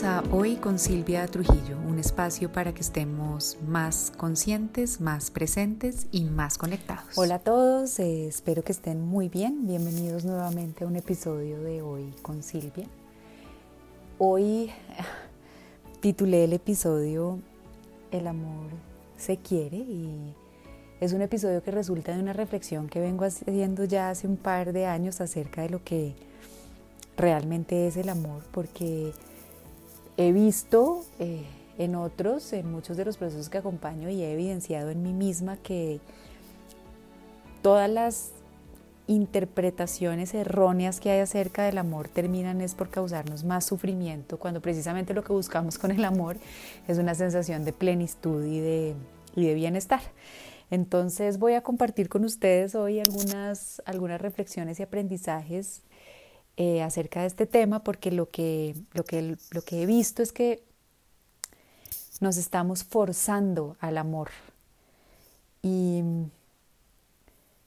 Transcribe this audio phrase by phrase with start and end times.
[0.00, 6.24] A Hoy con Silvia Trujillo, un espacio para que estemos más conscientes, más presentes y
[6.24, 7.18] más conectados.
[7.18, 9.66] Hola a todos, eh, espero que estén muy bien.
[9.66, 12.86] Bienvenidos nuevamente a un episodio de Hoy con Silvia.
[14.16, 14.70] Hoy
[16.00, 17.38] titulé el episodio
[18.10, 18.70] El amor
[19.18, 20.34] se quiere y
[21.00, 24.72] es un episodio que resulta de una reflexión que vengo haciendo ya hace un par
[24.72, 26.14] de años acerca de lo que
[27.18, 29.12] realmente es el amor, porque
[30.28, 31.44] he visto eh,
[31.78, 35.56] en otros, en muchos de los procesos que acompaño y he evidenciado en mí misma
[35.56, 36.00] que
[37.62, 38.32] todas las
[39.06, 45.12] interpretaciones erróneas que hay acerca del amor terminan es por causarnos más sufrimiento, cuando precisamente
[45.14, 46.36] lo que buscamos con el amor
[46.88, 48.94] es una sensación de plenitud y de,
[49.34, 50.00] y de bienestar.
[50.70, 55.82] Entonces voy a compartir con ustedes hoy algunas, algunas reflexiones y aprendizajes
[56.56, 60.32] eh, acerca de este tema porque lo que, lo, que, lo que he visto es
[60.32, 60.62] que
[62.20, 64.30] nos estamos forzando al amor.
[65.62, 66.02] Y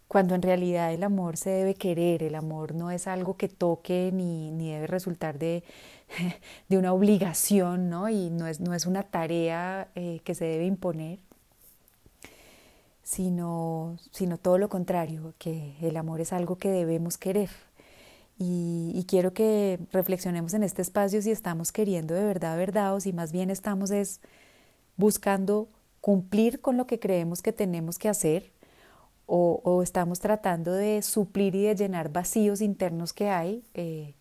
[0.07, 4.11] cuando en realidad el amor se debe querer, el amor no es algo que toque
[4.13, 5.63] ni, ni debe resultar de,
[6.69, 8.07] de, una obligación, ¿no?
[8.09, 11.19] Y no es, no es una tarea eh, que se debe imponer,
[13.03, 17.49] sino, sino todo lo contrario, que el amor es algo que debemos querer.
[18.37, 23.13] Y, quiero que reflexionemos en este espacio si estamos queriendo de verdad, verdad, o si
[23.13, 24.19] más bien estamos es
[24.97, 25.69] buscando
[26.01, 28.51] cumplir con lo que creemos que tenemos que hacer,
[29.27, 34.15] o, estamos tratando de suplir y de llenar vacíos internos que hay eh,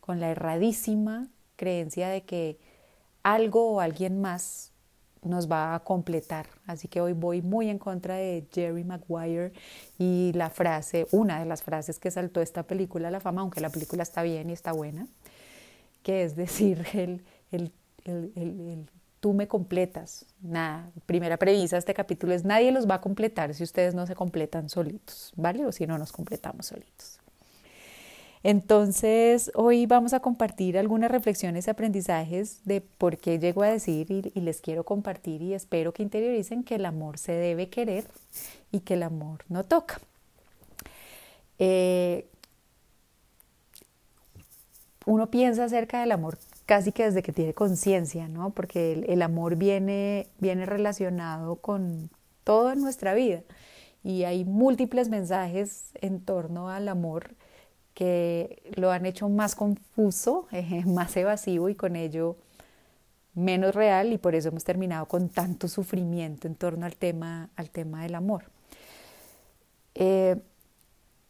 [0.00, 2.58] con la erradísima creencia de que
[3.22, 4.69] algo o alguien más
[5.22, 6.46] nos va a completar.
[6.66, 9.52] Así que hoy voy muy en contra de Jerry Maguire
[9.98, 13.60] y la frase, una de las frases que saltó esta película a la fama, aunque
[13.60, 15.06] la película está bien y está buena,
[16.02, 17.22] que es decir, el,
[17.52, 17.72] el,
[18.04, 18.86] el,
[19.20, 20.26] tú me completas.
[20.40, 24.06] Nada, primera premisa de este capítulo es nadie los va a completar si ustedes no
[24.06, 25.66] se completan solitos, ¿vale?
[25.66, 27.19] O si no nos completamos solitos.
[28.42, 34.10] Entonces, hoy vamos a compartir algunas reflexiones y aprendizajes de por qué llego a decir
[34.10, 38.04] y, les quiero compartir y espero que interioricen que el amor se debe querer
[38.72, 40.00] y que el amor no toca.
[41.58, 42.26] Eh,
[45.04, 48.50] uno piensa acerca del amor casi que desde que tiene conciencia, ¿no?
[48.50, 52.08] Porque el, amor viene, viene relacionado con
[52.44, 53.42] todo en nuestra vida
[54.02, 57.34] y hay múltiples mensajes en torno al amor
[57.94, 62.36] que lo han hecho más confuso, eh, más evasivo y con ello
[63.34, 67.70] menos real y por eso hemos terminado con tanto sufrimiento en torno al tema, al
[67.70, 68.44] tema del amor.
[69.94, 70.36] Eh,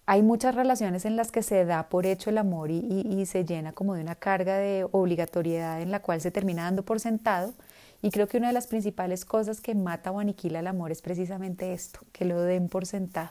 [0.07, 3.45] hay muchas relaciones en las que se da por hecho el amor y, y, se
[3.45, 7.55] llena como de una carga de obligatoriedad en la cual se termina dando por sentado.
[8.03, 11.01] Y creo que una de las principales cosas que mata o aniquila el amor es
[11.01, 13.31] precisamente esto, que lo den por sentado.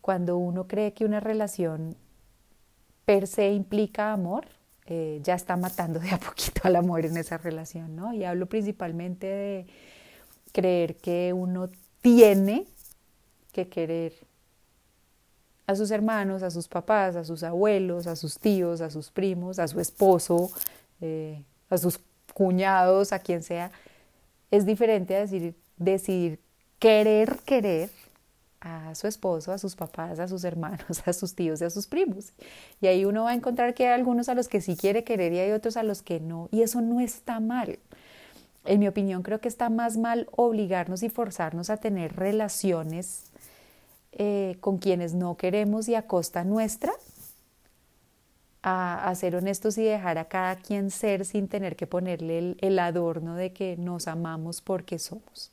[0.00, 1.96] Cuando uno cree que una relación
[3.06, 4.46] per se implica amor,
[4.84, 8.12] eh, ya está matando de a poquito al amor en esa relación, ¿no?
[8.12, 9.66] Y hablo principalmente de
[10.52, 11.70] creer que uno
[12.02, 12.66] tiene
[13.52, 14.12] que querer
[15.66, 19.58] a sus hermanos, a sus papás, a sus abuelos, a sus tíos, a sus primos,
[19.58, 20.50] a su esposo,
[21.00, 21.98] eh, a sus
[22.34, 23.72] cuñados, a quien sea.
[24.50, 26.40] Es diferente a decir, decidir
[26.78, 27.90] querer querer
[28.66, 31.86] a su esposo, a sus papás, a sus hermanos, a sus tíos y a sus
[31.86, 32.32] primos.
[32.80, 35.32] Y ahí uno va a encontrar que hay algunos a los que sí quiere querer
[35.32, 36.48] y hay otros a los que no.
[36.50, 37.78] Y eso no está mal.
[38.64, 43.30] En mi opinión, creo que está más mal obligarnos y forzarnos a tener relaciones
[44.12, 46.92] eh, con quienes no queremos y a costa nuestra,
[48.62, 53.36] a, ser honestos y dejar a cada quien ser sin tener que ponerle el adorno
[53.36, 55.52] de que nos amamos porque somos.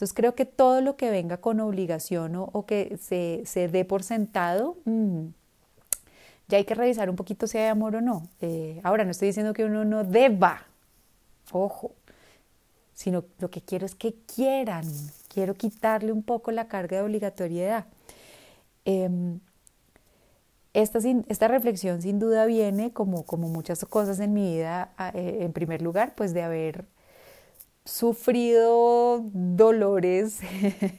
[0.00, 4.02] Entonces creo que todo lo que venga con obligación o, que se, se, dé por
[4.02, 5.26] sentado, mm,
[6.48, 8.26] ya hay que revisar un poquito si hay amor o no.
[8.40, 10.66] Eh, ahora no estoy diciendo que uno no deba,
[11.52, 11.92] ojo,
[12.94, 14.86] sino lo que quiero es que quieran,
[15.28, 17.84] quiero quitarle un poco la carga de obligatoriedad.
[18.86, 19.40] Em,
[20.72, 20.98] esta,
[21.28, 25.82] esta, reflexión sin duda viene, como, como muchas cosas en mi vida, eh, en primer
[25.82, 26.86] lugar, pues de haber
[27.84, 30.40] sufrido dolores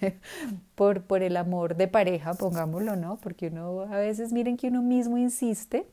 [0.75, 3.17] por, por el amor de pareja, pongámoslo, ¿no?
[3.17, 5.87] Porque uno a veces miren que uno mismo insiste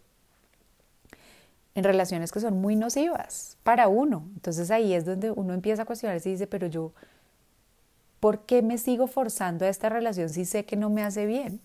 [1.75, 4.25] en relaciones que son muy nocivas para uno.
[4.35, 6.93] Entonces ahí es donde uno empieza a cuestionarse y dice, pero yo,
[8.21, 11.61] ¿por qué me sigo forzando a esta relación si sé que no me hace bien?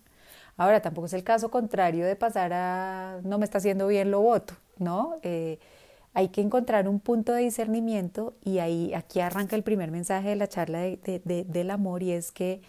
[0.58, 4.22] Ahora, tampoco es el caso contrario de pasar a no me está haciendo bien, lo
[4.22, 5.16] voto, ¿no?
[5.24, 5.60] Eh,
[6.14, 10.36] hay que encontrar un punto de discernimiento y ahí aquí arranca el primer mensaje de
[10.36, 12.62] la charla del amor y es que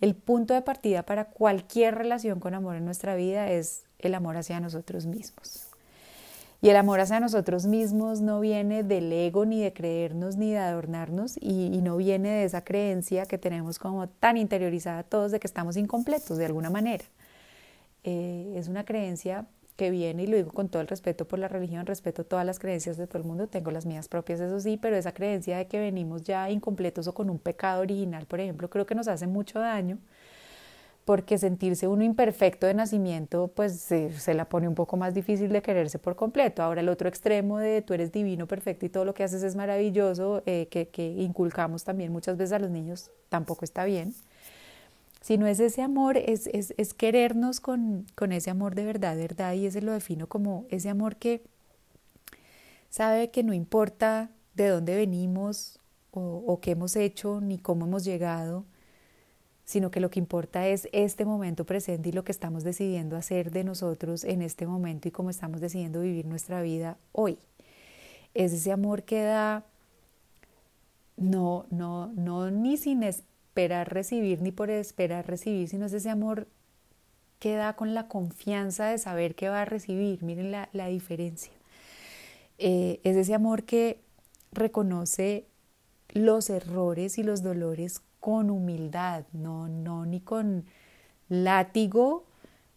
[0.00, 4.36] el punto de partida para cualquier relación con amor en nuestra vida es el amor
[4.36, 5.68] hacia nosotros mismos.
[6.60, 10.58] Y el amor hacia nosotros mismos no viene del ego, ni de creernos, ni de
[10.58, 15.48] adornarnos, y, no viene de esa creencia que tenemos como tan interiorizada todos de que
[15.48, 17.04] estamos incompletos de alguna manera.
[18.04, 19.46] Eh, es una creencia
[19.76, 22.58] que viene, y lo digo con todo el respeto por la religión, respeto todas las
[22.58, 25.66] creencias de todo el mundo, tengo las mías propias, eso sí, pero esa creencia de
[25.66, 29.26] que venimos ya incompletos o con un pecado original, por ejemplo, creo que nos hace
[29.26, 29.98] mucho daño,
[31.04, 35.60] porque sentirse uno imperfecto de nacimiento, pues se, la pone un poco más difícil de
[35.60, 36.62] quererse por completo.
[36.62, 39.56] Ahora el otro extremo de tú eres divino, perfecto y todo lo que haces es
[39.56, 44.14] maravilloso, eh, que, que inculcamos también muchas veces a los niños, tampoco está bien
[45.30, 49.54] no es ese amor, es, es, es querernos con, con, ese amor de verdad, verdad,
[49.54, 51.42] y ese lo defino como ese amor que
[52.90, 55.78] sabe que no importa de dónde venimos
[56.10, 58.66] o, qué hemos hecho ni cómo hemos llegado,
[59.64, 63.50] sino que lo que importa es este momento presente y lo que estamos decidiendo hacer
[63.50, 67.38] de nosotros en este momento y cómo estamos decidiendo vivir nuestra vida hoy.
[68.34, 69.64] Es ese amor que da
[71.16, 73.02] no, no, no ni sin,
[73.52, 76.48] esperar recibir ni por esperar recibir, sino es ese amor
[77.38, 80.22] que da con la confianza de saber que va a recibir.
[80.22, 81.52] Miren la, la diferencia.
[82.56, 84.00] Eh, es ese amor que
[84.52, 85.48] reconoce
[86.08, 90.64] los errores y los dolores con humildad, no, no ni con
[91.28, 92.24] látigo,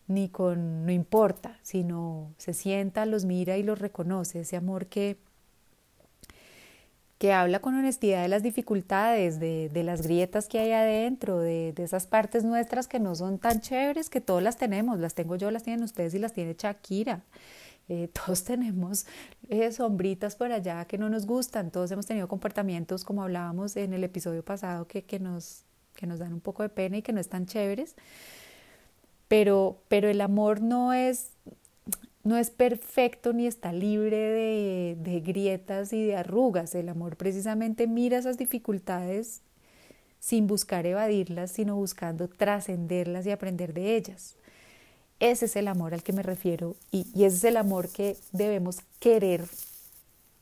[0.07, 5.19] ni con no importa, sino se sienta, los mira y los reconoce, ese amor que
[7.17, 11.73] que habla con honestidad de las dificultades, de, de las grietas que hay adentro, de,
[11.73, 15.35] de, esas partes nuestras que no son tan chéveres, que todas las tenemos, las tengo
[15.35, 17.23] yo, las tienen ustedes y las tiene Shakira.
[17.87, 19.05] Eh, todos tenemos
[19.49, 23.93] eh, sombritas por allá que no nos gustan, todos hemos tenido comportamientos, como hablábamos en
[23.93, 25.63] el episodio pasado, que, que, nos,
[25.95, 27.95] que nos dan un poco de pena y que no están chéveres.
[29.27, 31.31] Pero, pero el amor no es,
[32.25, 36.73] no es perfecto ni está libre de, grietas y de arrugas.
[36.73, 39.41] El amor precisamente mira esas dificultades
[40.19, 44.35] sin buscar evadirlas, sino buscando trascenderlas y aprender de ellas.
[45.19, 48.79] Ese es el amor al que me refiero y, ese es el amor que debemos
[48.99, 49.45] querer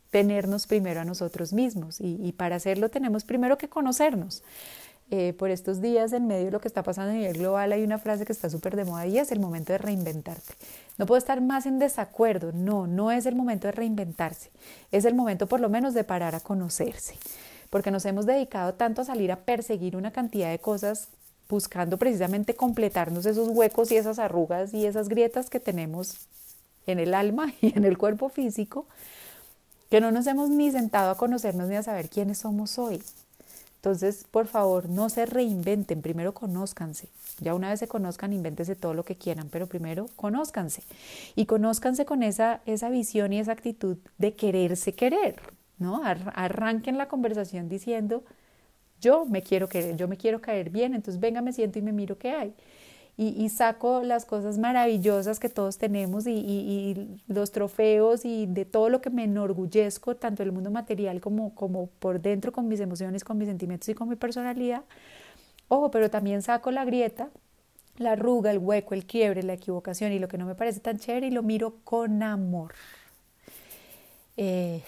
[0.09, 4.41] tenernos primero a nosotros mismos y para hacerlo tenemos primero que conocernos.
[5.15, 7.83] Eh, por estos días, en medio de lo que está pasando a nivel global, hay
[7.83, 10.56] una frase que está súper de moda y es el momento de reinventarte.
[10.98, 14.50] No puedo estar más en desacuerdo, no, no es el momento de reinventarse,
[14.92, 17.13] es el momento por lo menos de parar a conocerse,
[17.69, 21.10] porque nos hemos dedicado tanto a salir a perseguir una cantidad de cosas
[21.48, 26.25] buscando precisamente completarnos esos huecos y esas arrugas y esas grietas que tenemos
[26.88, 28.88] en el alma y en el cuerpo físico,
[29.92, 33.00] que no nos hemos ni sentado a conocernos ni a saber quiénes somos hoy.
[33.83, 37.09] Entonces, por favor, no se reinventen, primero conózcanse.
[37.41, 40.83] Ya una vez se conozcan, invéntese todo lo que quieran, pero primero conózcanse.
[41.35, 45.35] Y conózcanse con esa, esa visión y esa actitud de quererse querer,
[45.80, 46.01] ¿no?
[46.06, 48.24] Arranquen la conversación diciendo,
[49.01, 51.91] yo me quiero querer, yo me quiero caer bien, entonces venga, me siento y me
[51.91, 52.53] miro qué hay
[53.15, 59.02] y, saco las cosas maravillosas que todos tenemos y, los trofeos y de todo lo
[59.02, 63.23] que me enorgullezco, tanto en el mundo material como, como por dentro con mis emociones,
[63.23, 64.83] con mis sentimientos y con mi personalidad.
[65.68, 67.30] Ojo, pero también saco la grieta,
[67.97, 70.97] la arruga, el hueco, el quiebre, la equivocación y lo que no me parece tan
[70.97, 72.73] chévere y lo miro con amor.
[74.37, 74.81] Eh,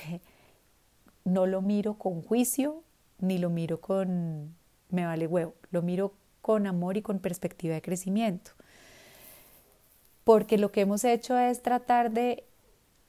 [1.26, 2.82] no lo miro con juicio,
[3.20, 4.56] ni lo miro con
[4.90, 6.14] me vale huevo, lo miro
[6.46, 8.52] con amor y con perspectiva de crecimiento.
[10.24, 12.44] Porque lo que hemos hecho es tratar de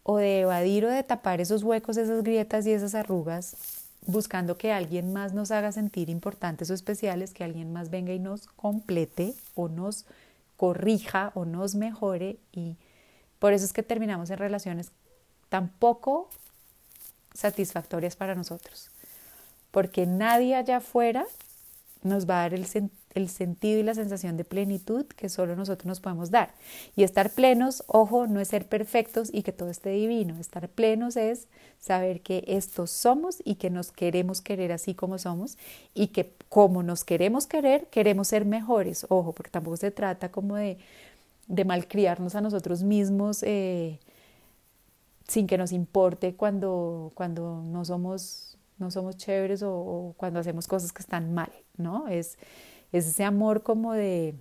[0.05, 3.55] o de evadir o de tapar esos huecos, esas grietas y esas arrugas,
[4.07, 8.19] buscando que alguien más nos haga sentir importantes o especiales, que alguien más venga y
[8.19, 10.07] nos complete o nos
[10.57, 12.79] corrija o nos mejore y
[13.39, 14.93] por eso es que terminamos en relaciones
[15.51, 16.31] tan poco
[17.35, 18.89] satisfactorias para nosotros,
[19.73, 21.27] porque nadie allá afuera
[22.03, 22.65] nos va a dar el,
[23.17, 26.55] el sentido y la sensación de plenitud que solo nosotros nos podemos dar.
[26.95, 30.39] Y estar plenos, ojo, no es ser perfectos y que todo esté divino.
[30.39, 35.59] Estar plenos es saber que estos somos y que nos queremos querer así como somos
[35.95, 39.07] y que como nos queremos querer, queremos ser mejores.
[39.09, 40.79] Ojo, porque tampoco se trata como de,
[41.49, 43.43] de malcriarnos a nosotros mismos.
[43.43, 43.99] Eh,
[45.29, 50.67] sin que nos importe cuando, cuando no somos no somos chéveres o, o, cuando hacemos
[50.67, 52.09] cosas que están mal, ¿no?
[52.09, 52.37] Es,
[52.97, 54.35] es ese amor como de,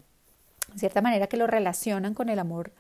[0.76, 2.72] cierta manera, que lo relacionan con el amor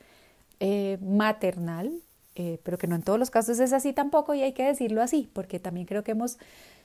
[0.60, 1.92] eh, maternal,
[2.36, 5.02] eh, pero que no en todos los casos es así tampoco y hay que decirlo
[5.02, 6.38] así, porque también creo que hemos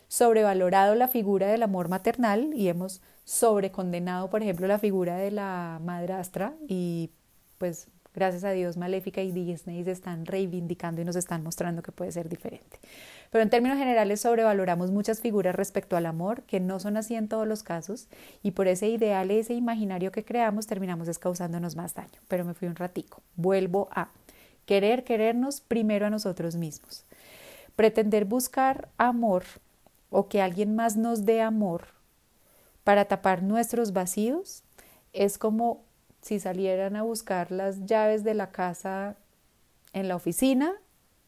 [0.08, 5.80] sobrevalorado la figura del amor maternal y hemos sobrecondenado, por ejemplo, la figura de la
[5.82, 7.10] madrastra y
[7.58, 11.92] pues gracias a Dios Maléfica y Disney se están reivindicando y nos están mostrando que
[11.92, 12.78] puede ser diferente.
[13.30, 17.28] Pero en términos generales sobrevaloramos muchas figuras respecto al amor, que no son así en
[17.28, 18.08] todos los casos,
[18.42, 22.20] y por ese ideal, ese imaginario que creamos, terminamos es causándonos más daño.
[22.28, 23.22] Pero me fui un ratico.
[23.36, 24.08] Vuelvo a
[24.66, 27.04] querer querernos primero a nosotros mismos.
[27.76, 29.44] Pretender buscar amor
[30.10, 31.88] o que alguien más nos dé amor
[32.84, 34.64] para tapar nuestros vacíos
[35.12, 35.82] es como
[36.20, 39.16] si salieran a buscar las llaves de la casa
[39.92, 40.72] en la oficina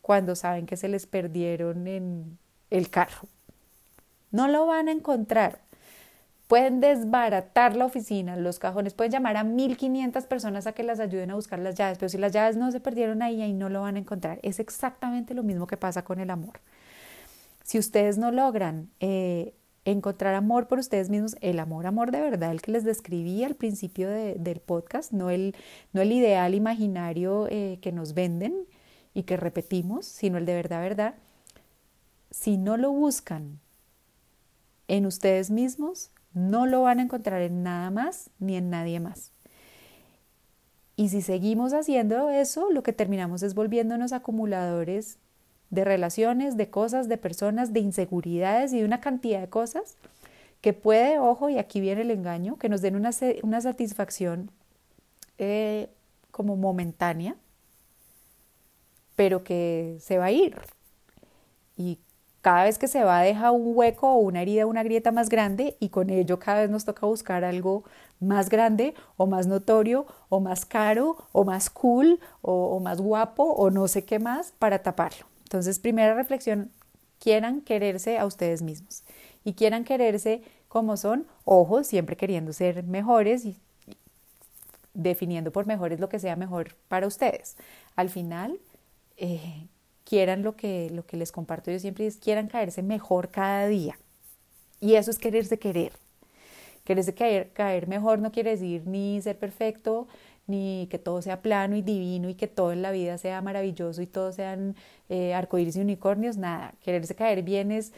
[0.00, 2.38] cuando saben que se les perdieron en
[2.70, 3.28] el carro.
[4.30, 5.60] No lo van a encontrar.
[6.48, 11.30] Pueden desbaratar la oficina, los cajones, pueden llamar a 1500 personas a que las ayuden
[11.30, 13.80] a buscar las llaves, pero si las llaves no se perdieron ahí, ahí no lo
[13.80, 14.38] van a encontrar.
[14.42, 16.60] Es exactamente lo mismo que pasa con el amor.
[17.64, 22.52] Si ustedes no logran eh, encontrar amor por ustedes mismos, el amor, amor de verdad,
[22.52, 25.56] el que les describí al principio del podcast, no el,
[25.92, 28.54] no el ideal imaginario eh, que nos venden
[29.14, 31.14] y que repetimos, sino el de verdad, verdad,
[32.30, 33.60] si no lo buscan
[34.88, 39.32] en ustedes mismos, no lo van a encontrar en nada más ni en nadie más.
[40.96, 45.18] Y si seguimos haciendo eso, lo que terminamos es volviéndonos acumuladores
[45.72, 49.96] de relaciones, de cosas, de personas, de inseguridades y de una cantidad de cosas
[50.60, 53.10] que puede, ojo, y aquí viene el engaño, que nos den una,
[53.42, 54.50] una satisfacción
[55.38, 55.88] eh,
[56.30, 57.36] como momentánea,
[59.16, 60.56] pero que se va a ir.
[61.76, 61.98] Y
[62.42, 65.76] cada vez que se va deja un hueco o una herida, una grieta más grande
[65.80, 67.84] y con ello cada vez nos toca buscar algo
[68.20, 73.44] más grande o más notorio o más caro o más cool o, o más guapo
[73.44, 75.31] o no sé qué más para taparlo.
[75.52, 76.70] Entonces, primera reflexión,
[77.18, 79.02] quieran quererse a ustedes mismos
[79.44, 83.58] y quieran quererse como son, ojo, siempre queriendo ser mejores y
[84.94, 87.58] definiendo por mejores lo que sea mejor para ustedes.
[87.96, 88.58] Al final,
[89.18, 89.66] eh,
[90.04, 93.98] quieran lo que, lo que les comparto yo siempre es quieran caerse mejor cada día.
[94.80, 95.92] Y eso es quererse querer.
[96.84, 100.08] Quererse caer, caer mejor no quiere decir ni ser perfecto,
[100.52, 104.02] ni que todo sea plano y divino y que todo en la vida sea maravilloso
[104.02, 104.76] y todos sean
[105.08, 106.74] eh, arcoíris y unicornios, nada.
[106.84, 107.92] Quererse caer bien es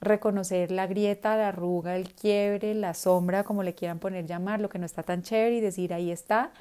[0.00, 4.68] reconocer la grieta, la arruga, el quiebre, la sombra, como le quieran poner llamar, lo
[4.68, 6.52] que no está tan chévere y decir ahí está,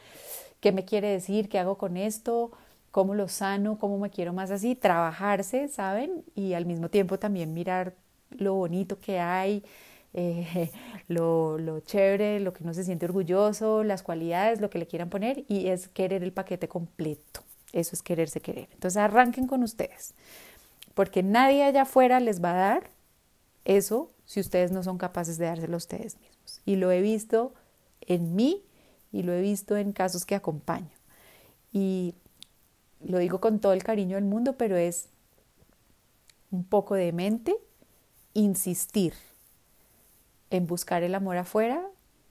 [0.60, 2.52] qué me quiere decir, qué hago con esto,
[2.92, 6.24] cómo lo sano, cómo me quiero más así, trabajarse, ¿saben?
[6.36, 7.94] Y al mismo tiempo también mirar
[8.32, 9.64] lo bonito que hay,
[10.18, 10.72] eh,
[11.08, 15.10] lo, lo, chévere, lo que uno se siente orgulloso, las cualidades, lo que le quieran
[15.10, 17.42] poner y es querer el paquete completo.
[17.72, 18.68] Eso es quererse querer.
[18.74, 20.16] Entonces arranquen con ustedes,
[20.96, 22.90] porque nadie allá afuera les va a dar
[23.64, 26.62] eso si ustedes no son capaces de dárselo a ustedes mismos.
[26.66, 27.54] Y lo he visto
[28.02, 28.64] en mí
[29.12, 30.90] y lo he visto en casos que acompaño.
[31.72, 32.16] Y
[33.02, 35.10] lo digo con todo el cariño del mundo, pero es
[36.50, 37.56] un poco de mente
[38.34, 39.14] insistir
[40.50, 41.82] en buscar el amor afuera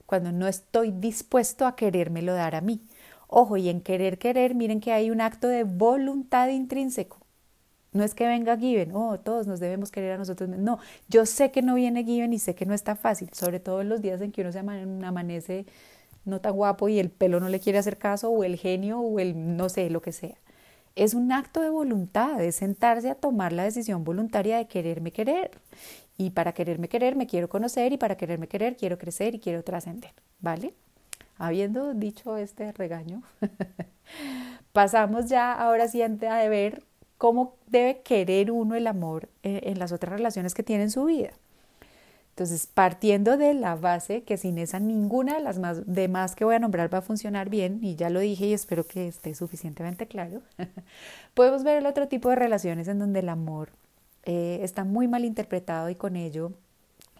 [0.05, 2.81] cuando no estoy dispuesto a querérmelo dar a mí.
[3.27, 7.17] Ojo, y en querer querer, miren que hay un acto de voluntad intrínseco.
[7.91, 10.65] No es que venga Given, oh, todos nos debemos querer a nosotros mismos.
[10.65, 13.81] No, yo sé que no viene Given y sé que no está fácil, sobre todo
[13.81, 15.65] en los días en que uno se amanece
[16.25, 19.19] no tan guapo y el pelo no le quiere hacer caso, o el genio, o
[19.19, 20.37] el no sé, lo que sea
[20.97, 25.51] es un acto de voluntad, es sentarse a tomar la decisión voluntaria de quererme querer.
[26.17, 29.63] Y para quererme querer me quiero conocer y para quererme querer quiero crecer y quiero
[29.63, 30.73] trascender, ¿vale?
[31.37, 33.21] Habiendo dicho este regaño,
[34.73, 36.07] pasamos ya ahora sí a
[36.49, 36.83] ver
[37.17, 41.05] cómo debe querer uno el amor eh, en las otras relaciones que tiene en su
[41.05, 41.31] vida.
[42.37, 46.53] Entonces, partiendo de la base que sin esa ninguna de las más, demás que voy
[46.53, 50.07] a nombrar va a funcionar bien, y ya lo dije y espero que esté suficientemente
[50.07, 50.43] claro,
[51.33, 53.69] podemos ver el otro tipo de relaciones en donde el amor
[54.27, 56.51] eh, está muy mal interpretado y con ello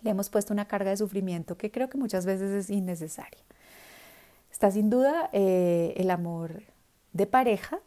[0.01, 3.39] le hemos puesto una carga de sufrimiento que creo que muchas veces es innecesaria.
[4.51, 6.63] Está sin duda eh, el amor
[7.13, 7.79] de pareja,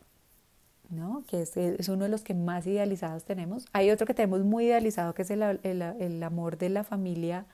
[0.88, 1.22] ¿no?
[1.28, 3.66] que es, uno de los que más idealizados tenemos.
[3.74, 7.44] Hay otro que tenemos muy idealizado, que es el, amor de la familia,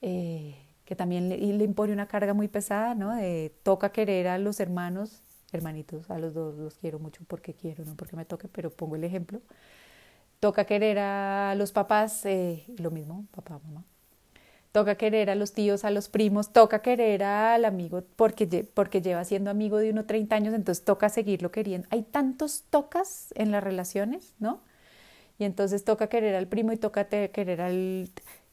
[0.00, 0.56] eh,
[0.86, 3.12] que también le, impone una carga muy pesada, ¿no?
[3.62, 5.20] toca querer a los hermanos,
[5.52, 8.96] hermanitos, a los dos los quiero mucho porque quiero, no porque me toque, pero pongo
[8.96, 9.42] el ejemplo.
[10.44, 13.82] Toca querer a los papás, eh, lo mismo, papá, mamá.
[14.72, 19.24] toca querer a los tíos, a los primos, toca querer al amigo porque, porque lleva
[19.24, 21.88] siendo amigo de uno 30 años, entonces toca seguirlo queriendo.
[21.90, 24.60] Hay tantos tocas en las relaciones, ¿no?
[25.38, 28.10] Y entonces toca querer al primo y toca querer al...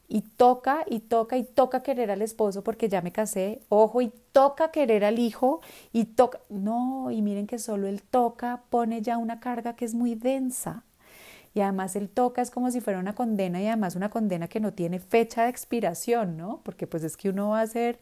[0.08, 4.14] Y toca y toca y toca querer al esposo porque ya me casé, ojo, y
[4.32, 5.60] toca querer al hijo
[5.92, 6.40] y toca...
[6.50, 10.86] No, y miren que solo el toca pone ya una carga que es muy densa.
[11.54, 14.60] Y además el toca es como si fuera una condena y además una condena que
[14.60, 16.62] no tiene fecha de expiración, ¿no?
[16.64, 18.00] Porque pues es que uno va a ser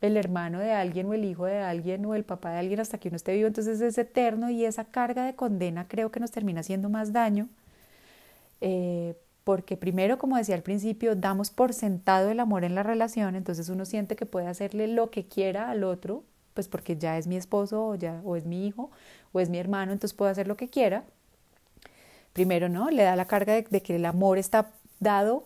[0.00, 2.98] el hermano de alguien o el hijo de alguien o el papá de alguien hasta
[2.98, 6.32] que uno esté vivo, entonces es eterno y esa carga de condena creo que nos
[6.32, 7.48] termina haciendo más daño.
[8.60, 13.34] Eh, porque primero, como decía al principio, damos por sentado el amor en la relación,
[13.34, 17.26] entonces uno siente que puede hacerle lo que quiera al otro, pues porque ya es
[17.26, 18.90] mi esposo o, ya, o es mi hijo
[19.32, 21.04] o es mi hermano, entonces puedo hacer lo que quiera
[22.32, 22.90] primero, ¿no?
[22.90, 25.44] Le da la carga de, que el amor está dado,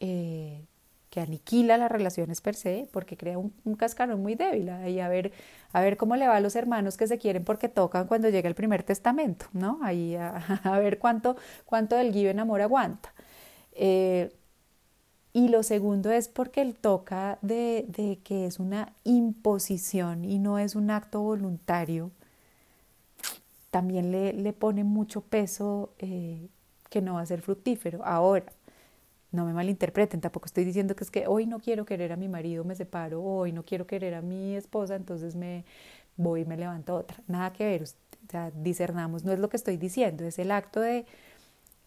[0.00, 0.64] eh,
[1.10, 4.68] que aniquila las relaciones per se, porque crea un, cascarón muy débil.
[4.68, 5.32] Ahí a ver,
[5.72, 8.48] a ver cómo le va a los hermanos que se quieren porque tocan cuando llega
[8.48, 9.80] el primer testamento, ¿no?
[9.82, 10.40] Ahí a,
[10.80, 13.12] ver cuánto, cuánto del en amor aguanta.
[13.72, 14.32] Eh,
[15.32, 20.58] y lo segundo es porque el toca de, de, que es una imposición y no
[20.58, 22.10] es un acto voluntario
[23.70, 26.48] también le, le pone mucho peso eh,
[26.88, 28.04] que no va a ser fructífero.
[28.04, 28.46] Ahora,
[29.32, 32.28] no me malinterpreten, tampoco estoy diciendo que es que hoy no quiero querer a mi
[32.28, 35.64] marido, me separo, hoy no quiero querer a mi esposa, entonces me
[36.16, 37.18] voy y me levanto otra.
[37.28, 40.80] Nada que ver, o sea, discernamos, no es lo que estoy diciendo, es el acto
[40.80, 41.06] de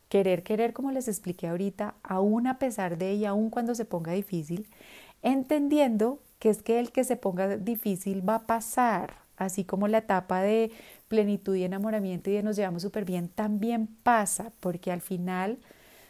[0.07, 4.13] querer, querer, como les expliqué ahorita, aún a pesar de y aún cuando se ponga
[4.13, 4.67] difícil,
[5.21, 9.99] entendiendo que es que el que se ponga difícil va a pasar, así como la
[9.99, 10.71] etapa de
[11.07, 15.59] plenitud y enamoramiento y de nos llevamos súper bien, también pasa, porque al final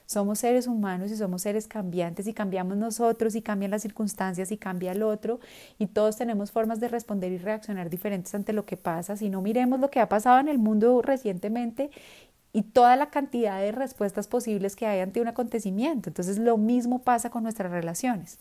[0.05, 4.57] somos seres humanos y somos seres cambiantes y cambiamos nosotros y cambian las circunstancias y
[4.57, 5.39] cambia el otro
[5.79, 9.17] y todos tenemos formas de responder y reaccionar diferentes ante lo que pasa.
[9.17, 11.89] Si no miremos lo que ha pasado en el mundo recientemente
[12.51, 16.09] y toda la cantidad de respuestas posibles que hay ante un acontecimiento.
[16.09, 18.37] Entonces lo mismo pasa con nuestras relaciones.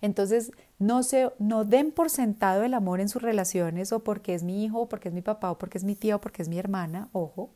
[0.00, 4.42] Entonces, no, se, no den por sentado el amor en sus relaciones o porque es
[4.42, 6.48] mi hijo, o porque es mi papá, o porque es mi tía, o porque es
[6.48, 7.50] mi hermana, ojo.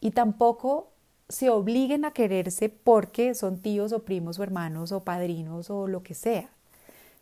[0.00, 0.90] Y tampoco
[1.28, 6.02] se obliguen a quererse porque son tíos o primos o hermanos o padrinos o lo
[6.02, 6.50] que sea.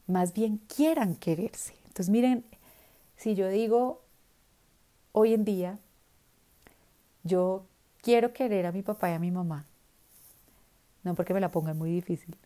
[0.06, 1.74] Más bien quieran quererse.
[1.88, 2.44] Entonces, miren,
[3.16, 4.00] si yo digo
[5.12, 5.78] hoy en día,
[7.24, 7.66] yo
[8.00, 9.66] quiero querer a mi papá y a mi mamá,
[11.02, 12.36] no porque me la pongan muy difícil,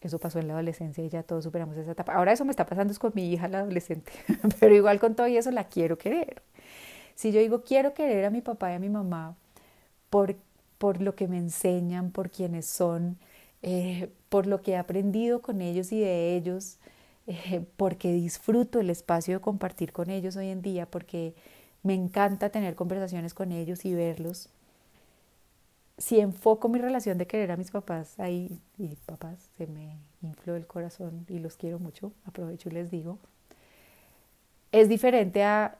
[0.00, 2.14] eso pasó en la adolescencia y ya todos superamos esa etapa.
[2.14, 4.12] Ahora eso me está pasando es con mi hija, la adolescente,
[4.60, 6.42] pero igual con todo y eso la quiero querer.
[7.14, 9.36] Si yo digo quiero querer a mi papá y a mi mamá
[10.10, 10.36] por,
[10.78, 13.18] por lo que me enseñan, por quienes son,
[13.62, 16.78] eh, por lo que he aprendido con ellos y de ellos,
[17.26, 21.34] eh, porque disfruto el espacio de compartir con ellos hoy en día, porque
[21.82, 24.48] me encanta tener conversaciones con ellos y verlos,
[26.00, 30.56] si enfoco mi relación de querer a mis papás ahí, y papás, se me infló
[30.56, 33.18] el corazón y los quiero mucho, aprovecho y les digo,
[34.72, 35.76] es diferente a,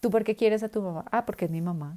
[0.00, 1.06] ¿tú por qué quieres a tu mamá?
[1.10, 1.96] Ah, porque es mi mamá.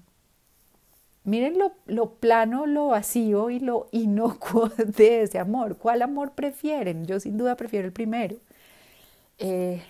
[1.26, 5.78] Miren lo, lo plano, lo vacío y lo inocuo de ese amor.
[5.78, 7.06] ¿Cuál amor prefieren?
[7.06, 8.38] Yo sin duda prefiero el primero.
[9.40, 9.84] Eh,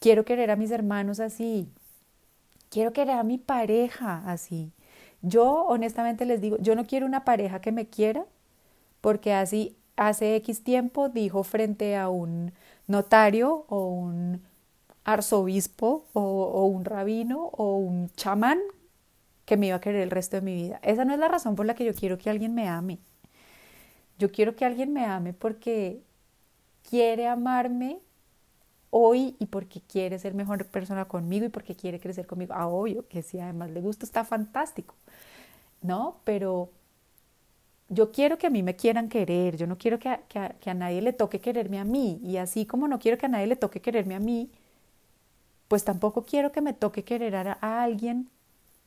[0.00, 1.68] quiero querer a mis hermanos así.
[2.70, 4.72] Quiero querer a mi pareja así.
[5.26, 8.24] Yo honestamente les digo, yo no quiero una pareja que me quiera
[9.00, 12.52] porque así hace X tiempo dijo frente a un
[12.86, 14.40] notario o un
[15.04, 18.60] arzobispo o, un rabino o un chamán
[19.46, 20.78] que me iba a querer el resto de mi vida.
[20.82, 23.00] Esa no es la razón por la que yo quiero que alguien me ame.
[24.20, 26.02] Yo quiero que alguien me ame porque
[26.88, 27.98] quiere amarme
[28.90, 32.54] hoy y porque quiere ser mejor persona conmigo y porque quiere crecer conmigo.
[32.56, 34.94] Ah, obvio que si además le gusta está fantástico.
[35.82, 36.20] ¿no?
[36.24, 36.70] Pero
[37.88, 41.12] yo quiero que a mí me quieran querer, yo no quiero que a, nadie le
[41.12, 44.14] toque quererme a mí, y así como no quiero que a nadie le toque quererme
[44.16, 44.50] a mí,
[45.68, 48.28] pues tampoco quiero que me toque querer a, a alguien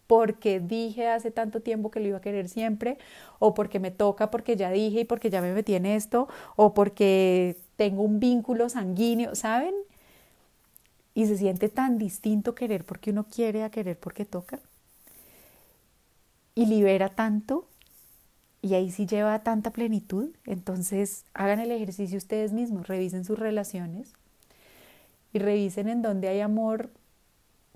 [0.08, 2.98] porque dije hace tanto tiempo que lo iba a querer siempre,
[3.40, 6.74] o porque me toca, porque ya dije y porque ya me metí en esto, o
[6.74, 9.76] porque tengo un vínculo sanguíneo, ¿saben?
[11.20, 14.62] Y se siente tan distinto querer porque uno quiere a querer porque toca
[16.56, 17.68] y libera tanto
[18.62, 20.30] y ahí sí lleva tanta plenitud.
[20.46, 24.14] Entonces hagan el ejercicio ustedes mismos, revisen sus relaciones
[25.34, 26.90] y revisen en dónde hay amor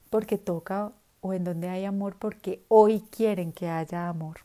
[0.10, 4.38] porque toca o en dónde hay amor porque hoy quieren que haya amor.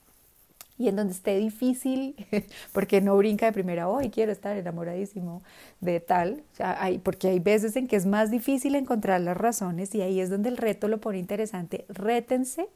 [0.79, 2.15] Y en donde esté difícil,
[2.73, 5.43] porque no brinca de primera, hoy quiero estar enamoradísimo
[5.81, 10.03] de tal, hay, porque hay veces en que es más difícil encontrar las razones y
[10.03, 11.85] ahí es donde el reto lo pone interesante.
[11.89, 12.69] Rétense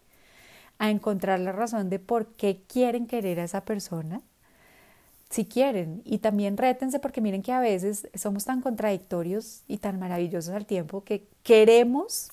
[0.78, 4.20] a encontrar la razón de por qué quieren querer a esa persona,
[5.30, 9.98] si quieren, y también rétense porque miren que a veces somos tan contradictorios y tan
[9.98, 12.30] maravillosos al tiempo que queremos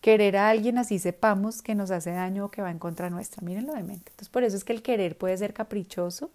[0.00, 3.42] querer a alguien así sepamos que nos hace daño o que va en contra nuestra.
[3.42, 4.10] Mírenlo de mente.
[4.10, 6.30] Entonces, por eso es que el querer puede ser caprichoso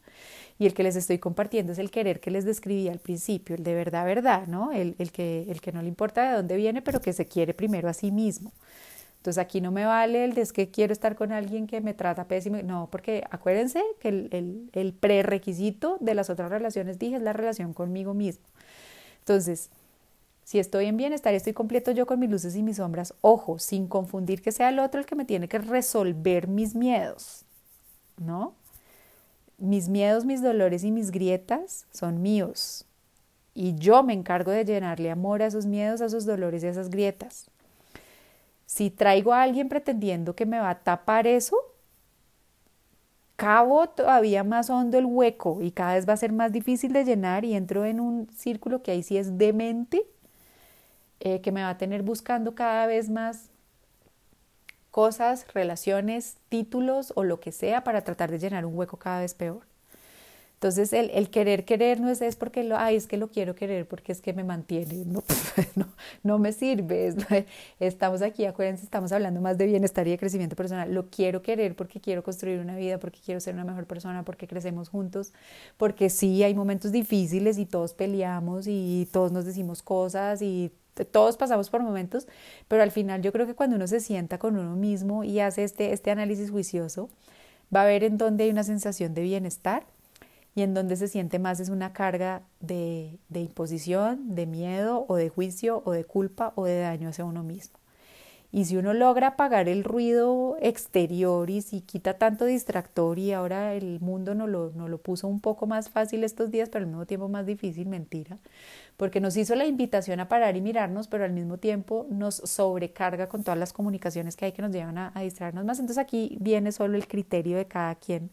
[0.60, 3.64] y el que les estoy compartiendo es el querer que les describí al principio, el
[3.64, 4.72] de verdad, verdad, ¿no?
[4.72, 7.54] El, el, que, el que no le importa de dónde viene, pero que se quiere
[7.54, 8.52] primero a sí mismo.
[9.18, 11.96] Entonces aquí no me vale el de es que quiero estar con alguien que me
[11.96, 12.58] trata pésimo.
[12.64, 17.34] No, porque acuérdense que el, el, el prerequisito de las otras relaciones, dije, es la
[17.34, 18.46] relación conmigo mismo.
[19.20, 19.72] Entonces,
[20.46, 23.58] si estoy en bienestar y estoy completo yo con mis luces y mis sombras, ojo,
[23.58, 27.46] sin confundir que sea el otro el que me tiene que resolver mis miedos,
[28.18, 28.54] ¿no?
[29.58, 32.86] Mis miedos, mis dolores y mis grietas son míos.
[33.56, 36.72] Y yo me encargo de llenarle amor a esos miedos, a esos dolores y a
[36.72, 37.50] esas grietas.
[38.68, 41.58] Si traigo a alguien pretendiendo que me va a tapar eso,
[43.36, 47.04] cavo todavía más hondo el hueco y cada vez va a ser más difícil de
[47.04, 50.06] llenar y entro en un círculo que ahí sí es demente
[51.26, 53.50] eh, que me va a tener buscando cada vez más
[54.92, 59.34] cosas, relaciones, títulos o lo que sea para tratar de llenar un hueco cada vez
[59.34, 59.66] peor.
[60.54, 63.56] Entonces, el, el, querer querer no es, es porque lo, ay, es que lo quiero
[63.56, 65.04] querer porque es que me mantiene.
[65.06, 65.24] No,
[65.76, 65.88] no,
[66.22, 67.16] no me sirve.
[67.80, 70.94] estamos aquí, acuérdense, estamos hablando más de bienestar y de crecimiento personal.
[70.94, 74.48] Lo quiero querer porque quiero construir una vida, porque quiero ser una mejor persona, porque
[74.48, 75.34] crecemos juntos,
[75.78, 80.72] porque sí, hay momentos difíciles y todos peleamos y todos nos decimos cosas y
[81.04, 82.28] todos pasamos por momentos,
[82.70, 85.66] pero al final yo creo que cuando uno se sienta con uno mismo y hace
[85.66, 87.10] este, este análisis juicioso,
[87.76, 89.86] va a ver en dónde hay una sensación de bienestar
[90.56, 95.16] y en donde se siente más es una carga de, de imposición, de miedo o
[95.16, 97.78] de juicio o de culpa o de daño hacia uno mismo.
[98.56, 103.74] Y si uno logra apagar el ruido exterior y si quita tanto distractor y ahora
[103.74, 107.06] el mundo nos lo, lo puso un poco más fácil estos días, pero al mismo
[107.06, 108.38] tiempo más difícil, mentira,
[108.96, 113.28] porque nos hizo la invitación a parar y mirarnos, pero al mismo tiempo nos sobrecarga
[113.28, 115.80] con todas las comunicaciones que hay que nos llevan a, a distraernos más.
[115.80, 118.32] Entonces aquí viene solo el criterio de cada quien,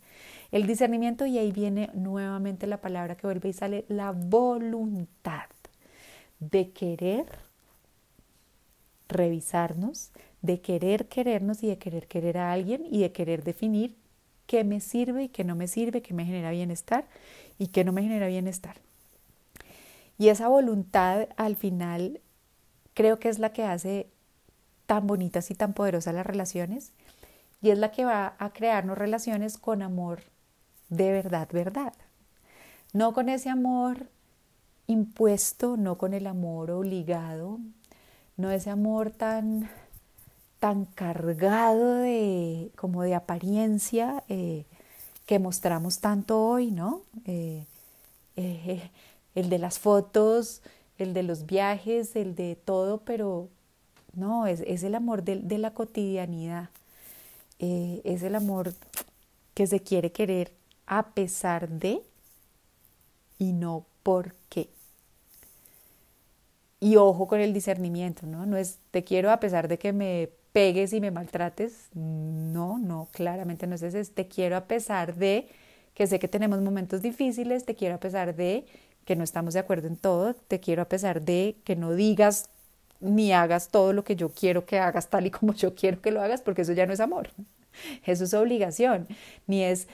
[0.53, 5.47] el discernimiento y ahí viene nuevamente la palabra que vuelve y sale la voluntad
[6.39, 7.27] de querer
[9.13, 13.97] revisarnos, de querer querernos y de querer querer a alguien y de querer definir
[14.47, 17.07] qué me sirve y qué no me sirve, qué me genera bienestar
[17.59, 18.77] y qué no me genera bienestar.
[20.19, 22.21] Y esa voluntad al final
[22.95, 24.09] creo que es la que hace
[24.87, 26.93] tan bonitas y tan poderosas las relaciones
[27.63, 30.21] y es la que va a crearnos relaciones con amor
[30.93, 31.95] de verdad, verdad.
[32.93, 34.09] No con ese amor
[34.87, 37.61] impuesto, no con el amor obligado,
[38.37, 39.69] no ese amor tan,
[40.59, 44.65] tan cargado de, como de apariencia eh,
[45.27, 47.03] que mostramos tanto hoy, ¿no?
[47.25, 47.65] Eh,
[48.37, 48.91] eh,
[49.35, 50.63] el de las fotos,
[50.99, 53.49] el de los viajes, el de todo, pero
[54.15, 56.71] no, es, es el amor de, de la cotidianidad,
[57.59, 58.75] es el amor
[59.55, 60.53] que se quiere querer
[60.87, 62.03] a pesar de
[63.39, 64.69] y no por qué.
[66.83, 68.45] Y ojo con el discernimiento, ¿no?
[68.45, 71.91] No es te quiero a pesar de que me pegues y me maltrates.
[71.95, 74.01] No, no, claramente no es ese.
[74.01, 75.47] Es te quiero a pesar de
[75.95, 78.65] que sé que tenemos momentos difíciles, te quiero a pesar de
[79.05, 82.49] que no estamos de acuerdo en todo, te quiero a pesar de que no digas
[82.99, 86.11] ni hagas todo lo que yo quiero que hagas tal y como yo quiero que
[86.11, 87.31] lo hagas, porque eso ya no es amor.
[88.05, 89.07] Eso es obligación.
[89.47, 89.87] Ni es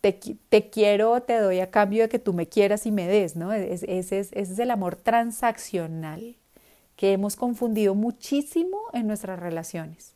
[0.00, 3.52] te, quiero, te doy a cambio de que tú me quieras y me des, ¿no?
[3.52, 6.36] Ese es, ese es el amor transaccional
[6.96, 10.14] que hemos confundido muchísimo en nuestras relaciones.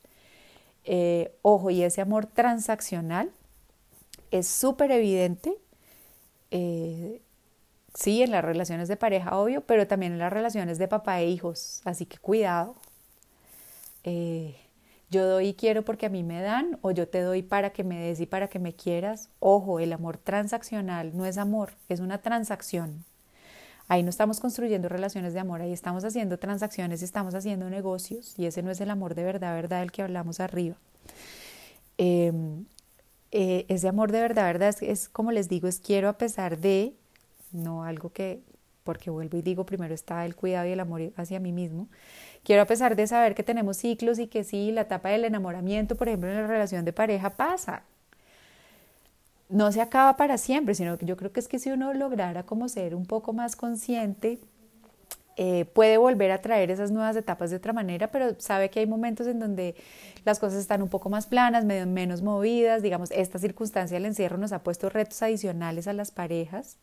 [0.85, 3.31] Eh, ojo, y ese amor transaccional
[4.31, 5.55] es súper evidente,
[6.51, 7.21] eh,
[7.95, 11.29] sí, en las relaciones de pareja, obvio, pero también en las relaciones de papá e
[11.29, 12.77] hijos, así que cuidado.
[14.05, 14.57] Eh,
[15.11, 17.83] yo doy y quiero porque a mí me dan o yo te doy para que
[17.83, 19.29] me des y para que me quieras.
[19.40, 23.05] Ojo, el amor transaccional no es amor, es una transacción.
[23.88, 28.46] Ahí no estamos construyendo relaciones de amor, ahí estamos haciendo transacciones, estamos haciendo negocios y
[28.46, 30.77] ese no es el amor de verdad, verdad, del que hablamos arriba.
[31.99, 32.66] Em,
[33.33, 36.94] eh, ese amor de verdad, verdad, es como les digo, es quiero a pesar de,
[37.51, 38.42] no algo que,
[38.85, 41.88] porque vuelvo y digo, primero está el cuidado y el amor hacia mí mismo,
[42.43, 45.97] Quiero a pesar de saber que tenemos ciclos y que sí, la etapa del enamoramiento,
[45.97, 47.83] por ejemplo, en la relación de pareja pasa.
[49.49, 52.45] no se acaba para siempre, sino que yo creo que es que si uno lograra
[52.45, 54.38] como ser un poco más consciente,
[55.37, 58.87] eh, puede volver a traer esas nuevas etapas de otra manera, pero sabe que hay
[58.87, 59.75] momentos en donde
[60.25, 64.53] las cosas están un poco más planas, menos movidas, digamos, esta circunstancia del encierro nos
[64.53, 66.77] ha puesto retos adicionales a las parejas,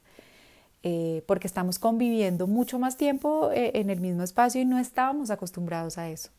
[0.84, 5.32] eh, porque estamos conviviendo mucho más tiempo eh, en el mismo espacio y no estábamos
[5.32, 6.30] acostumbrados a eso.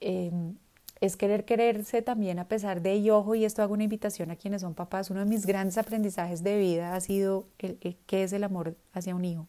[0.00, 0.56] Em,
[1.00, 4.36] es querer quererse también a pesar de, y ojo, y esto hago una invitación a
[4.36, 8.32] quienes son papás, uno de mis grandes aprendizajes de vida ha sido el, qué es
[8.32, 9.48] el amor hacia un hijo.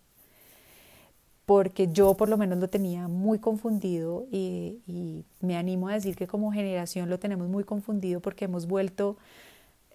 [1.46, 6.26] Porque yo por lo menos lo tenía muy confundido y, me animo a decir que
[6.26, 9.18] como generación lo tenemos muy confundido porque hemos vuelto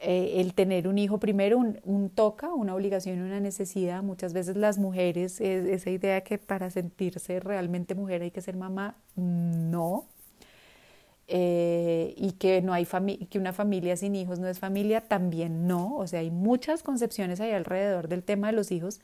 [0.00, 4.02] eh, el tener un hijo primero un, toca, una obligación, una necesidad.
[4.02, 8.96] Muchas veces las mujeres, esa idea que para sentirse realmente mujer hay que ser mamá,
[9.16, 10.06] no,
[11.30, 15.96] eh, y que, no hay que una familia sin hijos no es familia, también no.
[15.96, 19.00] O sea, hay muchas concepciones ahí alrededor del tema de los hijos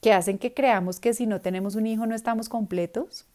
[0.00, 3.26] que hacen que creamos que si no tenemos un hijo no estamos completos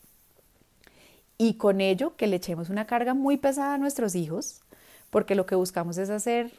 [1.38, 4.62] y con ello que le echemos una carga muy pesada a nuestros hijos,
[5.10, 6.52] porque lo que buscamos es hacer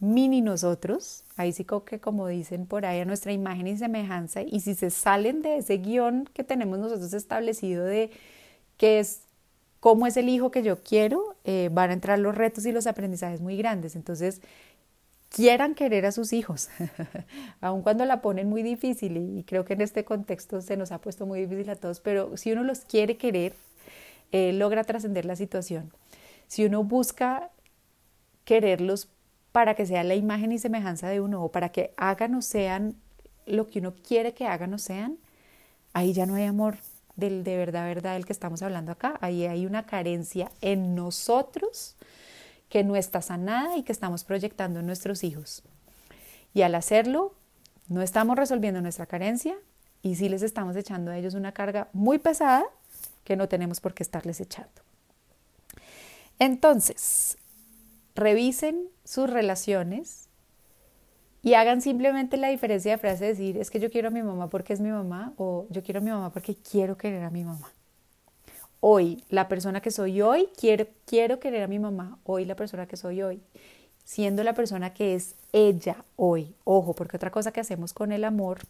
[0.00, 4.60] mini nosotros, ahí sí que como dicen por ahí a nuestra imagen y semejanza, y
[4.60, 8.10] si se salen de ese guion que tenemos nosotros establecido de
[8.78, 9.22] que es
[9.78, 12.86] cómo es el hijo que yo quiero, eh, van a entrar los retos y los
[12.86, 13.94] aprendizajes muy grandes.
[13.94, 14.40] Entonces,
[15.28, 16.68] quieran querer a sus hijos,
[17.60, 20.98] aun cuando la ponen muy difícil, y creo que en este contexto se nos ha
[21.00, 23.54] puesto muy difícil a todos, pero si uno los quiere querer,
[24.32, 25.92] eh, logra trascender la situación.
[26.46, 27.50] Si uno busca
[28.44, 29.08] quererlos
[29.52, 32.96] para que sea la imagen y semejanza de uno, o para que hagan o sean
[33.46, 35.18] lo que uno quiere que hagan o sean,
[35.92, 36.78] ahí ya no hay amor,
[37.16, 39.18] del de verdad, verdad, del que estamos hablando acá.
[39.20, 41.96] Ahí hay una carencia en nosotros
[42.68, 45.62] que no está sanada y que estamos proyectando en nuestros hijos.
[46.54, 47.34] Y al hacerlo,
[47.88, 49.56] no estamos resolviendo nuestra carencia
[50.02, 52.64] y sí les estamos echando a ellos una carga muy pesada
[53.24, 54.70] que no tenemos por qué estarles echando.
[56.38, 57.36] Entonces,
[58.20, 60.28] revisen sus relaciones
[61.42, 64.50] y hagan simplemente la diferencia de frase decir, es que yo quiero a mi mamá
[64.50, 67.44] porque es mi mamá o yo quiero a mi mamá porque quiero querer a mi
[67.44, 67.72] mamá.
[68.80, 72.18] Hoy, la persona que soy hoy, quiero, quiero querer a mi mamá.
[72.24, 73.42] Hoy, la persona que soy hoy,
[74.04, 76.54] siendo la persona que es ella hoy.
[76.64, 78.60] Ojo, porque otra cosa que hacemos con el amor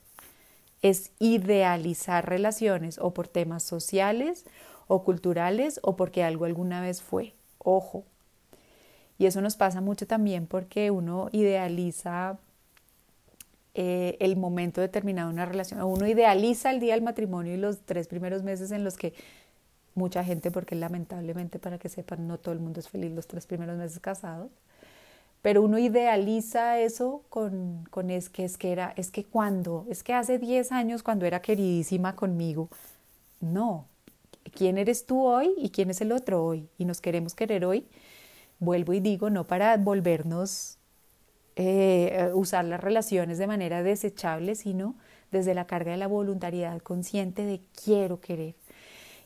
[0.83, 4.45] es idealizar relaciones o por temas sociales
[4.87, 7.35] o culturales o porque algo alguna vez fue.
[7.59, 8.05] Ojo.
[9.21, 12.39] Y eso nos pasa mucho también porque uno idealiza
[13.75, 15.83] eh, el momento determinado de una relación.
[15.83, 19.13] Uno idealiza el día del matrimonio y los tres primeros meses en los que
[19.95, 23.45] mucha gente, porque lamentablemente para que sepan, no todo el mundo es feliz los tres
[23.45, 24.51] primeros meses casados,
[25.43, 30.03] pero uno idealiza eso con, con es que es que era, es que cuando, es
[30.03, 32.71] que hace 10 años cuando era queridísima conmigo,
[33.41, 33.85] no,
[34.57, 36.71] ¿quién eres tú hoy y quién es el otro hoy?
[36.79, 37.87] Y nos queremos querer hoy,
[38.61, 40.79] vuelvo y digo, no para volvernos
[41.57, 44.95] eh, usar las relaciones de manera desechable, sino
[45.33, 48.55] desde la carga de la voluntariedad consciente de quiero querer.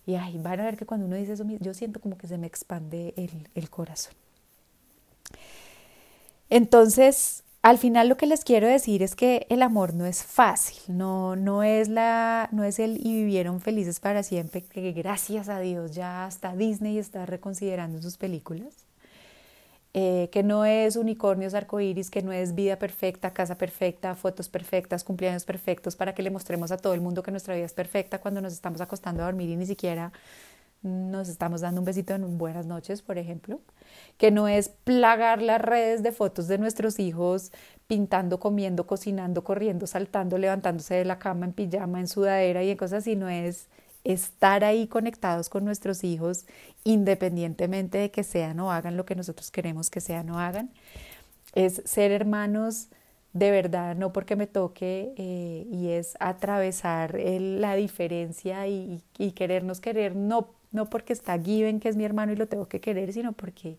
[0.06, 2.38] Y ay, van a ver que cuando uno dice eso, yo siento como que se
[2.38, 4.14] me expande el, el corazón.
[6.50, 10.78] Entonces, al final lo que les quiero decir es que el amor no es fácil,
[10.88, 15.58] no, no, es la, no es el y vivieron felices para siempre, que gracias a
[15.60, 18.83] Dios ya hasta Disney está reconsiderando sus películas.
[19.96, 25.04] Eh, que no es unicornios arcoíris, que no es vida perfecta, casa perfecta, fotos perfectas,
[25.04, 28.20] cumpleaños perfectos, para que le mostremos a todo el mundo que nuestra vida es perfecta
[28.20, 30.12] cuando nos estamos acostando a dormir y ni siquiera
[30.82, 33.60] nos estamos dando un besito en buenas noches, por ejemplo,
[34.18, 37.52] que no es plagar las redes de fotos de nuestros hijos
[37.86, 42.76] pintando, comiendo, cocinando, corriendo, saltando, levantándose de la cama en pijama, en sudadera y en
[42.76, 43.68] cosas así, no es
[44.04, 46.46] estar ahí conectados con nuestros hijos
[46.84, 50.70] independientemente de que sean o hagan lo que nosotros queremos que sean o hagan.
[51.54, 52.88] Es ser hermanos
[53.34, 59.02] de verdad, no porque me toque, eh, y es atravesar la diferencia y,
[59.34, 62.80] querernos querer, no, no porque está Given, que es mi hermano y lo tengo que
[62.80, 63.76] querer, sino porque,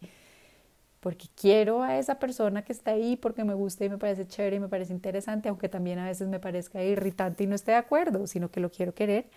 [0.99, 4.57] porque quiero a esa persona que está ahí, porque me gusta y me parece chévere
[4.57, 7.77] y me parece interesante, aunque también a veces me parezca irritante y no esté de
[7.77, 9.27] acuerdo, sino que lo quiero querer.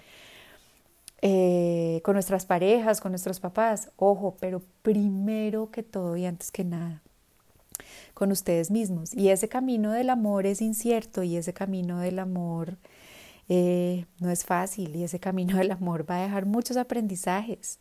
[1.21, 6.63] Eh, con nuestras parejas, con nuestros papás, ojo, pero primero que todo y antes que
[6.63, 7.03] nada,
[8.15, 9.13] con ustedes mismos.
[9.15, 12.77] Y ese camino del amor es incierto y ese camino del amor
[13.49, 17.81] eh, no es fácil y ese camino del amor va a dejar muchos aprendizajes.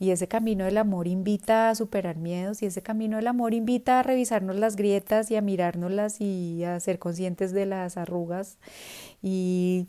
[0.00, 4.00] Y ese camino del amor invita a superar miedos y ese camino del amor invita
[4.00, 8.58] a revisarnos las grietas y a mirárnoslas y a ser conscientes de las arrugas.
[9.22, 9.86] Y,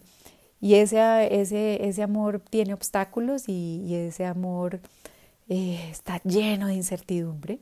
[0.65, 0.99] y ese,
[1.39, 4.79] ese, ese amor tiene obstáculos y, ese amor
[5.47, 7.59] eh, está lleno de incertidumbre.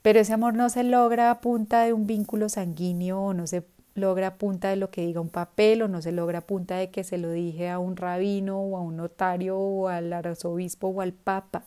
[0.00, 3.66] Pero ese amor no se logra a punta de un vínculo sanguíneo o no se
[3.96, 6.76] logra a punta de lo que diga un papel o no se logra a punta
[6.76, 10.86] de que se lo dije a un rabino o a un notario o al arzobispo
[10.86, 11.64] o al papa.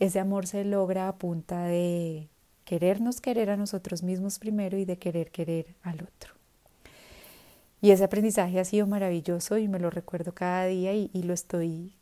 [0.00, 2.28] Ese amor se logra a punta de
[2.66, 6.37] querernos querer a nosotros mismos primero y de querer querer al otro.
[7.80, 11.32] Y ese aprendizaje ha sido maravilloso y me lo recuerdo cada día y, y lo
[11.32, 11.92] estoy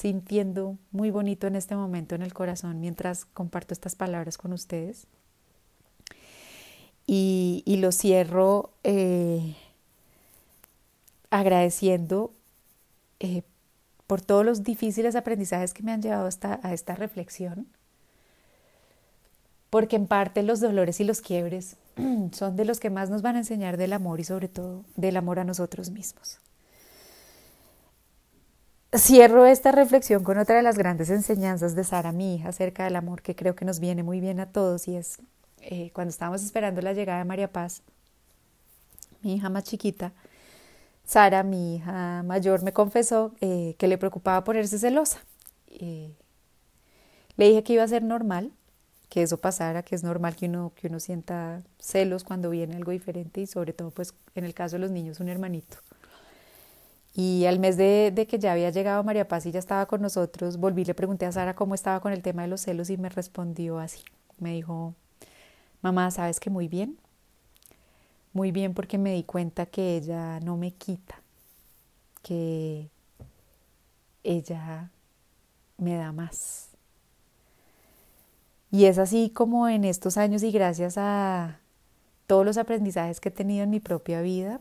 [0.00, 5.06] sintiendo muy bonito en este momento en el corazón mientras comparto estas palabras con ustedes.
[7.06, 9.56] Y, lo cierro eh,
[11.28, 12.32] agradeciendo
[13.18, 13.42] eh,
[14.06, 17.66] por todos los difíciles aprendizajes que me han llevado hasta a esta reflexión,
[19.70, 21.76] porque en parte los dolores y los quiebres
[22.32, 25.16] son de los que más nos van a enseñar del amor y sobre todo del
[25.16, 26.40] amor a nosotros mismos.
[28.96, 32.96] Cierro esta reflexión con otra de las grandes enseñanzas de Sara, mi hija, acerca del
[32.96, 35.18] amor que creo que nos viene muy bien a todos y es
[35.60, 37.82] eh, cuando estábamos esperando la llegada de María Paz,
[39.22, 40.12] mi hija más chiquita,
[41.04, 45.20] Sara, mi hija mayor, me confesó eh, que le preocupaba ponerse celosa.
[45.68, 46.14] le
[47.36, 48.52] dije que iba a ser normal,
[49.10, 52.92] que eso pasara, que es normal que uno, que uno sienta celos cuando viene algo
[52.92, 55.76] diferente y sobre todo pues en el caso de los niños un hermanito.
[57.14, 60.58] Y al mes de, que ya había llegado María Paz y ya estaba con nosotros,
[60.58, 63.08] volví le pregunté a Sara cómo estaba con el tema de los celos y me
[63.08, 64.00] respondió así.
[64.38, 64.94] Me dijo,
[65.82, 66.96] Mamá, ¿sabes que muy bien?
[68.32, 71.20] Muy bien porque me di cuenta que ella no me quita,
[72.22, 72.88] que
[74.22, 74.90] ella
[75.78, 76.69] me da más.
[78.70, 81.58] Y es así como en estos años y gracias a
[82.26, 84.60] todos los aprendizajes que he tenido en mi propia vida,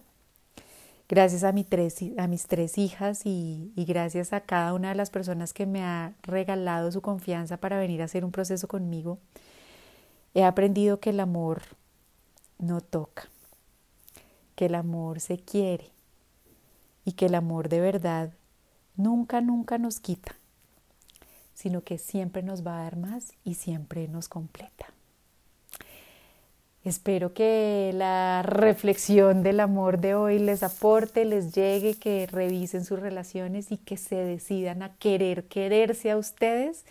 [1.07, 5.67] gracias a, mis tres hijas y, y, gracias a cada una de las personas que
[5.67, 9.19] me ha regalado su confianza para venir a hacer un proceso conmigo,
[10.33, 11.63] He aprendido que el amor
[12.59, 13.29] no toca,
[14.55, 15.91] que el amor se quiere
[17.03, 18.31] y que el amor de verdad
[18.95, 20.35] nunca, nunca nos quita,
[21.59, 24.93] sino que siempre nos va a dar más y siempre nos completa.
[26.85, 32.97] Espero que la reflexión del amor de hoy les aporte, les llegue, que revisen sus
[32.97, 36.85] relaciones y que se decidan a querer quererse a ustedes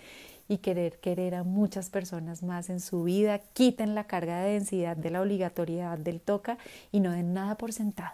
[0.48, 3.38] y querer querer a muchas personas más en su vida.
[3.54, 6.59] Quiten la carga de densidad de la obligatoriedad del toca
[6.92, 8.12] y no den nada por sentado.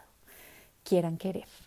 [0.84, 1.63] Quieran querer.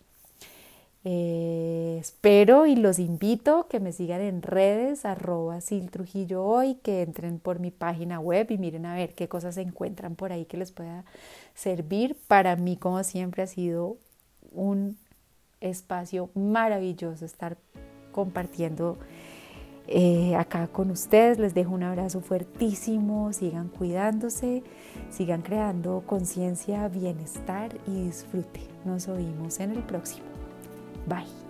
[1.09, 7.39] Eh, espero y los invito que me sigan en redes arroba Trujillo hoy, que entren
[7.39, 10.57] por mi página web y miren a ver qué cosas se encuentran por ahí que
[10.57, 11.05] les pueda
[11.55, 12.17] servir.
[12.27, 13.95] Para mí, como siempre, ha sido
[14.51, 14.97] un
[15.61, 17.55] espacio maravilloso estar
[18.11, 18.97] compartiendo
[19.87, 21.39] eh, acá con ustedes.
[21.39, 24.61] Les dejo un abrazo fuertísimo, sigan cuidándose,
[25.09, 28.59] sigan creando conciencia, bienestar y disfrute.
[28.83, 30.36] Nos oímos en el próximo.
[31.07, 31.46] Bye.